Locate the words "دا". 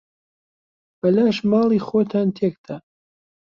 2.65-2.75